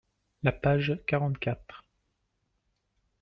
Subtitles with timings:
[0.41, 1.85] La page quarante-quatre.